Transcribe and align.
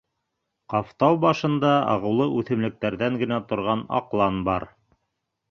Ҡафтау 0.73 1.19
башында 1.25 1.73
ағыулы 1.91 2.27
үҫемлектәрҙән 2.39 3.21
генә 3.25 3.39
торған 3.53 3.87
аҡлан 4.01 4.43
бар. 4.51 4.69